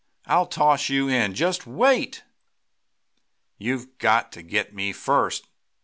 "I'll 0.25 0.47
toss 0.47 0.89
you 0.89 1.07
in! 1.09 1.35
Just 1.35 1.67
wait!" 1.67 2.23
"You've 3.59 3.99
got 3.99 4.31
to 4.31 4.41
get 4.41 4.73
me 4.73 4.93
first!" 4.93 5.45